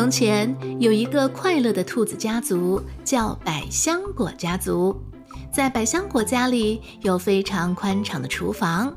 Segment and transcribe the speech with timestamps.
[0.00, 4.98] 从前有一个快乐的兔子家族，叫百香果家族。
[5.52, 8.96] 在百香果家里有非常宽敞的厨房，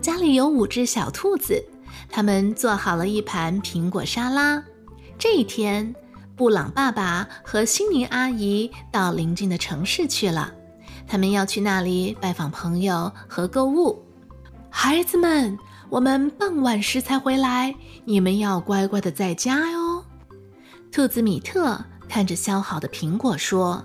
[0.00, 1.60] 家里有五只小兔子，
[2.08, 4.62] 他们做好了一盘苹果沙拉。
[5.18, 5.92] 这一天，
[6.36, 10.52] 布朗爸爸和辛尼阿姨到邻近的城市去了，
[11.04, 14.00] 他们要去那里拜访朋友和购物。
[14.70, 15.58] 孩子们，
[15.90, 17.74] 我们傍晚时才回来，
[18.04, 19.83] 你们要乖乖的在家哟。
[20.94, 21.76] 兔子米特
[22.08, 23.84] 看着削好的苹果说：“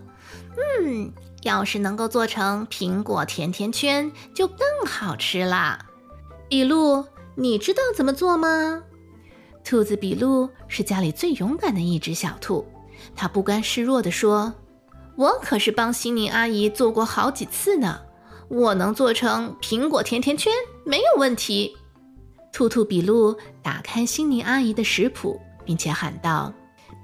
[0.86, 5.88] 嗯。”要是能够做成苹果甜甜圈，就更好吃啦。
[6.48, 7.04] 比路，
[7.34, 8.84] 你知道怎么做吗？
[9.64, 12.68] 兔子比路是家里最勇敢的一只小兔，
[13.16, 14.54] 它不甘示弱地说
[15.18, 18.02] ：“我可是帮悉尼阿姨做过好几次呢，
[18.50, 20.54] 我能做成苹果甜甜圈，
[20.86, 21.76] 没有问题。”
[22.54, 26.54] 兔兔比路打开悉尼阿姨的食谱，并且喊道：“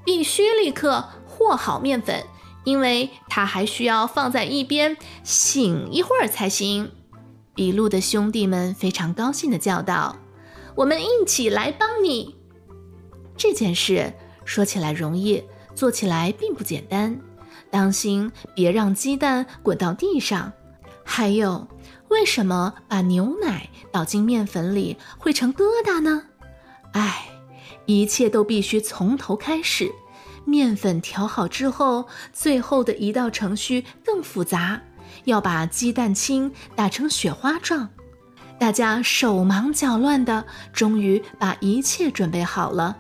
[0.06, 2.24] 必须立刻和好面粉。”
[2.64, 6.92] 因为它还需要放在一边醒一会儿才行。
[7.54, 10.18] 比路的兄弟们非常高兴地叫道
[10.76, 12.36] ：“我们一起来帮你！”
[13.38, 14.12] 这件事
[14.46, 15.44] 说起来容易，
[15.76, 17.22] 做起来并不简单。
[17.70, 20.52] 当心别让鸡蛋滚到地上。
[21.04, 21.68] 还有，
[22.08, 26.24] 为什么把牛奶倒进面粉里会成疙瘩呢？
[26.94, 27.28] 唉，
[27.86, 29.92] 一切都必须从头开始。
[30.46, 34.82] 面粉调好之后，最后的一道程序更复杂，
[35.24, 37.90] 要把鸡蛋清打成雪花状。
[38.60, 42.98] 大家手忙脚乱的，终于把一切准备好了。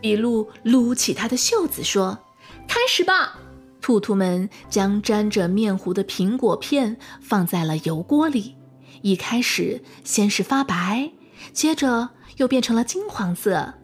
[0.00, 2.18] 比路撸起他的袖子说
[2.66, 3.38] ：“开始吧！”
[3.80, 8.56] 兔兔们将沾着面糊的苹果片放在了油锅里，
[9.02, 11.12] 一开始先是发白，
[11.52, 13.74] 接着又变成了金黄色，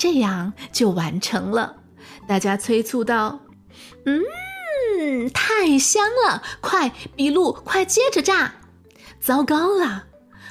[0.00, 1.76] 这样就完成了。
[2.26, 3.40] 大家催促道
[4.06, 6.42] ：“嗯，太香了！
[6.62, 8.54] 快，比路，快接着炸！”
[9.20, 10.04] 糟糕了，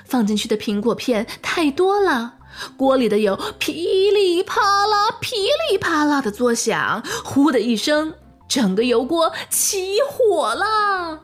[0.05, 2.35] 放进去的苹果片太多了，
[2.77, 5.35] 锅里的油噼里啪啦、噼
[5.71, 8.13] 里啪啦的作响，呼的一声，
[8.47, 11.21] 整个油锅起火了。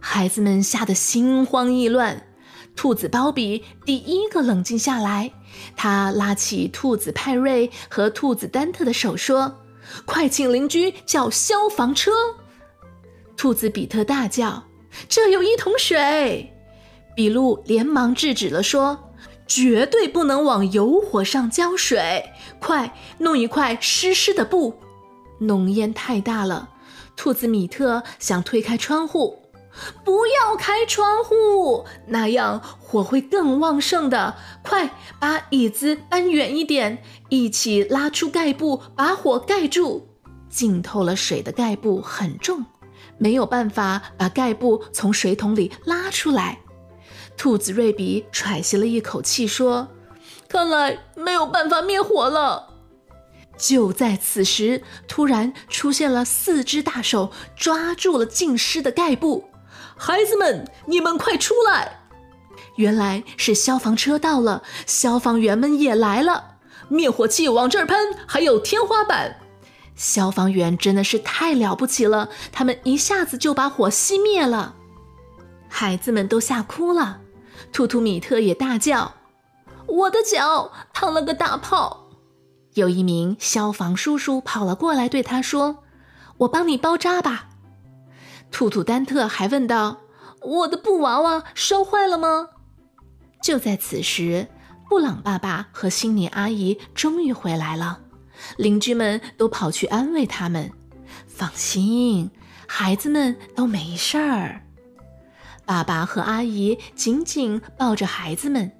[0.00, 2.26] 孩子们吓得心慌意乱。
[2.74, 5.32] 兔子鲍比第一个冷静下来，
[5.76, 9.58] 他拉起兔子派瑞和兔子丹特的手说。
[10.06, 12.12] 快请邻居叫消防车！
[13.36, 14.62] 兔子比特大叫
[15.08, 16.54] ：“这有一桶水！”
[17.16, 19.12] 比路连忙制止了，说
[19.46, 22.30] ：“绝对不能往油火上浇水！
[22.60, 24.78] 快弄一块湿湿的布。”
[25.40, 26.70] 浓烟太大了，
[27.16, 29.41] 兔子米特想推开窗户。
[30.04, 34.36] 不要开窗户，那样火会更旺盛的。
[34.62, 40.08] 快把椅子搬远一点，一起拉出盖布，把火盖住。
[40.48, 42.66] 浸透了水的盖布很重，
[43.16, 46.58] 没有办法把盖布从水桶里拉出来。
[47.36, 49.88] 兔子瑞比喘息了一口气说
[50.48, 52.68] ：“看来没有办法灭火了。”
[53.56, 59.44] 就在此时，突然出现了四只大手，抓住了浸湿的盖布。
[60.04, 62.00] 孩子们，你们快出来！
[62.74, 66.56] 原来是消防车到了，消防员们也来了，
[66.88, 67.96] 灭火器往这儿喷，
[68.26, 69.36] 还有天花板。
[69.94, 74.74] 消防员真的是太了不起了，他们一下子就把火熄灭了。
[75.68, 77.20] 孩子们都吓哭了，
[77.72, 79.12] 图图米特也大叫
[79.86, 82.08] ：“我的脚烫了个大泡！”
[82.74, 85.84] 有一名消防叔叔跑了过来，对他说
[86.38, 87.50] ：“我帮你包扎吧。”
[88.52, 90.02] 兔兔丹特还问道
[90.42, 92.50] ：“我的布娃娃烧坏了吗？”
[93.42, 94.46] 就在此时，
[94.88, 98.00] 布朗爸爸和辛尼阿姨终于回来了，
[98.58, 100.70] 邻居们都跑去安慰他们
[101.26, 102.30] ：“放心，
[102.68, 104.62] 孩子们都没事儿。”
[105.64, 108.70] 爸爸和阿姨紧紧抱着孩子们。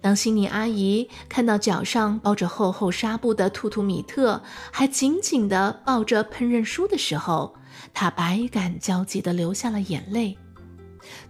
[0.00, 4.42] 当辛尼阿姨看到脚上包着厚厚纱布的兔兔米特，
[4.72, 7.54] 还紧紧地抱着烹饪书的时候，
[7.92, 10.36] 她百感交集地流下了眼泪。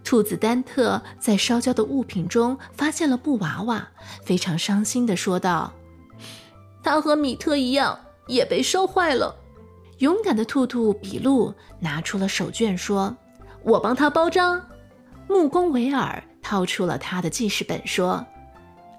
[0.04, 3.88] 兔子丹特在烧焦的物品中发现了布娃娃，
[4.24, 5.72] 非常伤心地说道
[6.82, 9.34] ：“他和米特一样，也被烧坏了。”
[9.98, 13.16] 勇敢的兔兔比路拿出了手绢，说
[13.62, 14.60] ：“我帮他包扎。”
[15.28, 18.26] 木工维尔掏出了他的记事本，说：“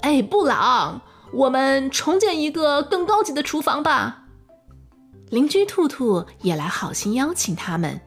[0.01, 1.01] 哎，布朗，
[1.31, 4.25] 我们重建一个更高级的厨房吧。”
[5.29, 8.01] 邻居兔兔也来好心邀请他们，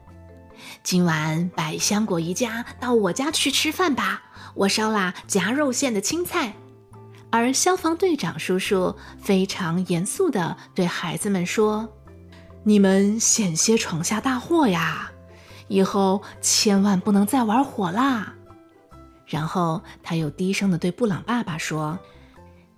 [0.83, 4.21] 今晚百香果一家到我家去吃饭吧。
[4.53, 6.53] 我烧啦夹肉馅的青菜，
[7.31, 11.89] 而消防队长叔叔非常严肃地对孩子们说
[12.63, 15.11] ：“你们险些闯下大祸呀，
[15.67, 18.35] 以后千万不能再玩火啦。”
[19.25, 21.97] 然后他又低声地对布朗爸爸说：“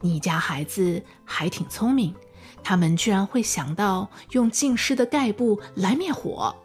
[0.01, 2.15] 你家孩子还挺聪明，
[2.63, 6.55] 他们居然会想到用浸湿的盖布来灭火。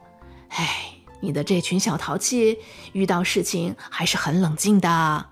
[0.50, 2.58] 哎，你的这群小淘气，
[2.92, 5.26] 遇到事情还是很冷静的。”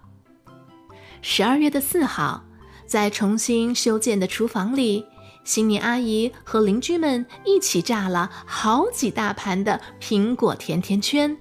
[1.23, 2.45] 十二月的四号，
[2.87, 5.05] 在重新修建的厨房里，
[5.45, 11.37] 新年阿姨和邻居们一起炸了好几大盘的苹果甜甜圈。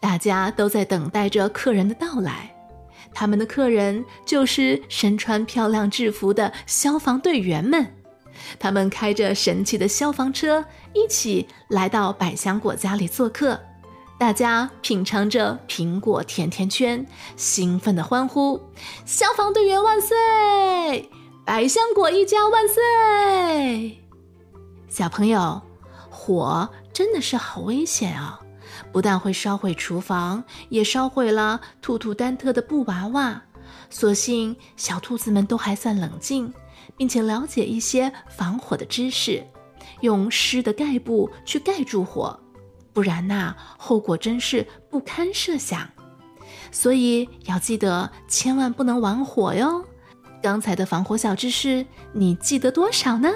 [0.00, 2.54] 大家都在等待着客人的到来，
[3.12, 7.94] 他们的客人就是身穿漂亮制服的消防队员们。
[8.58, 13.58] 他们开着神奇的消防车，一起来到百香果家里做客。
[14.18, 17.06] 大家品尝着苹果甜甜圈，
[17.36, 18.60] 兴奋地欢呼
[19.04, 21.10] ：“消防队员万岁！
[21.44, 24.02] 百香果一家万岁！”
[24.88, 25.60] 小朋友，
[26.08, 28.40] 火真的是好危险啊！
[28.96, 33.42] 不但会烧毁厨房，也烧毁了兔兔丹特的布娃娃。
[33.90, 36.50] 所幸小兔子们都还算冷静，
[36.96, 39.46] 并且了解一些防火的知识，
[40.00, 42.40] 用湿的盖布去盖住火。
[42.94, 45.86] 不然呐，后果真是不堪设想。
[46.72, 49.84] 所以要记得，千万不能玩火哟。
[50.42, 51.84] 刚才的防火小知识，
[52.14, 53.30] 你记得多少呢？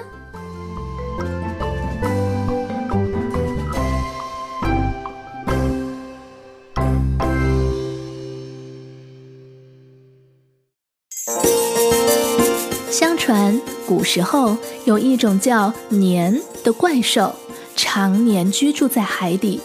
[12.91, 13.57] 相传，
[13.87, 17.33] 古时候有一种叫年的怪兽。
[17.73, 19.61] 常年居住在海底，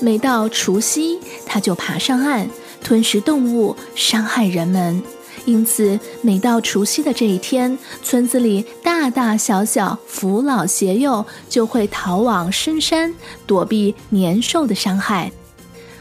[0.00, 2.48] 每到除夕，它就爬上岸，
[2.82, 5.02] 吞食动物，伤害人们。
[5.44, 13.14] 因此，每到除夕的这一天，村子里大大小小、扶老携幼就会逃往深山，
[13.46, 15.30] 躲避年兽的伤害。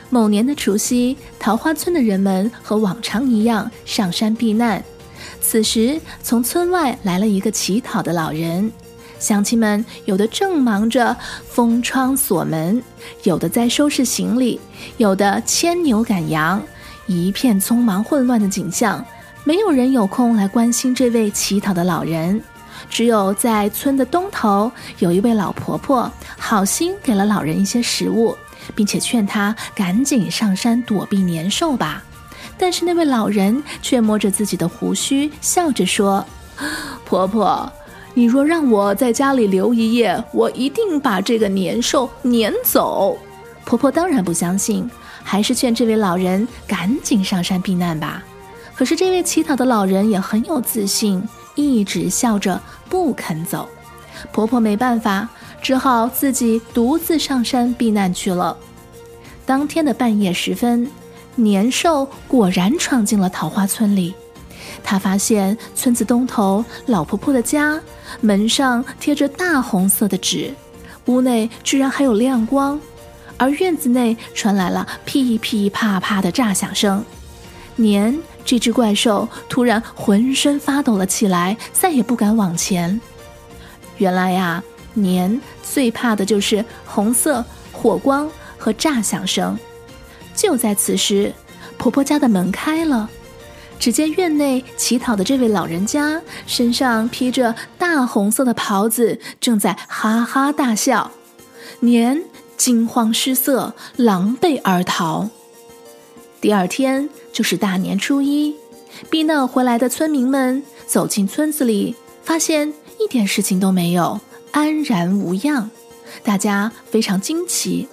[0.09, 4.81] 某年的除夕，桃花村的人们和往常一样上山避难。
[5.41, 8.71] 此时，从村外来了一个乞讨的老人。
[9.17, 11.15] 乡亲们有的正忙着
[11.49, 12.81] 封窗锁门，
[13.23, 14.59] 有的在收拾行李，
[14.97, 16.61] 有的牵牛赶羊，
[17.05, 19.03] 一片匆忙混乱的景象。
[19.43, 22.41] 没有人有空来关心这位乞讨的老人。
[22.89, 28.37] 只有在村的东头，有一位老婆婆好心给了老人一些食物，
[28.73, 32.03] 并且劝他赶紧上山躲避年兽吧。
[32.59, 36.23] 但是那位老人却摸着自己的胡须，笑着说
[37.05, 37.71] ：“婆婆。”
[38.15, 43.17] 你若让我在家里留一夜，我一定把这个年兽撵走。
[43.63, 44.89] 婆婆当然不相信，
[45.23, 48.21] 还是劝这位老人赶紧上山避难吧。
[48.75, 51.23] 可是这位乞讨的老人也很有自信，
[51.55, 52.59] 一直笑着
[52.89, 53.69] 不肯走。
[54.33, 55.29] 婆婆没办法，
[55.61, 58.57] 只好自己独自上山避难去了。
[59.45, 60.89] 当天的半夜时分，
[61.43, 64.13] 年兽果然闯进了桃花村里。
[64.83, 67.79] 他发现村子东头老婆婆的家
[68.21, 70.53] 门上贴着大红色的纸，
[71.05, 72.79] 屋内居然还有亮光，
[73.37, 77.03] 而院子内传来了噼噼啪啪的炸响声。
[77.75, 82.99] 年这只怪兽突然浑身发抖了起来，再也不敢往前。
[83.97, 89.57] 原来呀，年最怕的就是红色火光和炸响声。
[90.35, 91.33] 就在此时，
[91.77, 93.09] 婆婆家的门开了。
[93.79, 101.11] 只见院内乞讨的这位老人家身上披着大红色的袍子，正在哈哈大笑。
[101.79, 102.21] 年
[102.57, 105.29] 惊慌失色，狼狈而逃。
[106.41, 108.53] 第二天就是大年初一，
[109.09, 114.19] 避难回来的村民们走进村子里，发现一点事情都没有，
[114.51, 115.69] 安然无恙。
[116.21, 117.87] 大家非常惊奇。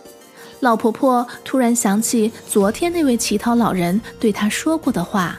[0.61, 5.39] 老婆婆突然想起昨天那位乞讨老人对她说过的话。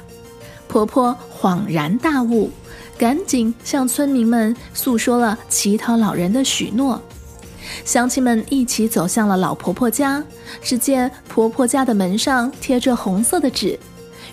[0.67, 2.51] 婆婆恍然大悟，
[2.97, 7.01] 赶紧向村民们诉说了乞讨老人的许诺。
[7.83, 10.23] 乡亲们一起走向了老婆婆家，
[10.61, 13.77] 只见婆婆家的门上贴着红色的纸，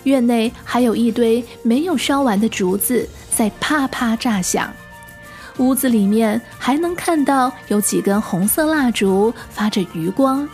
[0.03, 4.71] 院内还有一堆没有烧完的竹子在啪啪炸响，
[5.57, 10.47] 屋子里面还能看到有几根红色蜡烛发着余光。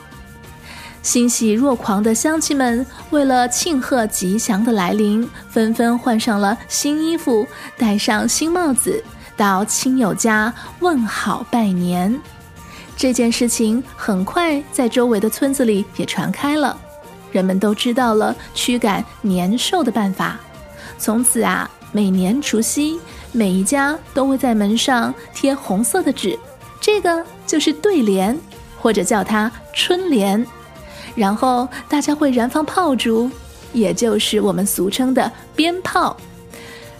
[1.01, 9.03] 欣喜若狂的乡亲们，为了庆贺吉祥的来临，纷纷换上了新衣服，戴上新帽子，
[9.35, 12.19] 到亲友家问好拜年。
[12.95, 16.79] 这件事情很快在周围的村子里也传开了，
[17.31, 20.39] 人们都知道了驱赶年兽的办法。
[20.99, 22.99] 从此啊，每年除夕，
[23.31, 26.37] 每一家都会在门上贴红色的纸，
[26.79, 28.39] 这个就是对联，
[28.79, 30.45] 或者叫它春联。
[31.15, 33.29] 然后大家会燃放炮竹，
[33.73, 36.15] 也就是我们俗称的鞭炮。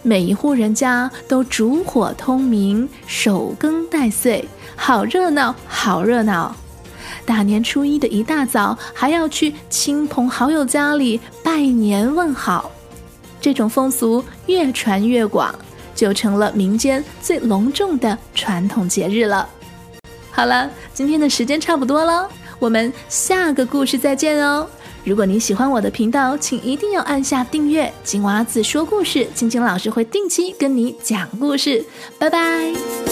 [0.02, 6.54] 每一户人家都烛火通明，守更待岁，好热闹，好热闹。
[7.24, 12.70] 大年初一的一大早，还要去亲朋好友家里拜年问好。
[13.40, 15.54] 这种风俗越传越广，
[15.94, 19.48] 就成了民间最隆重的传统节日了。
[20.32, 22.28] 好了，今天的时间差不多了，
[22.62, 24.64] 我们下个故事再见哦。
[25.02, 27.92] 如果你喜欢我的频道，请一定要按下订阅。
[28.04, 31.84] 金娃子说故事，晶晶老师会定期跟你讲故事。
[32.20, 33.11] 拜拜。